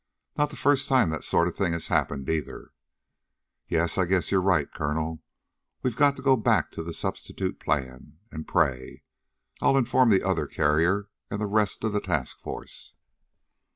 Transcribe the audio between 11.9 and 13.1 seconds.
the task force."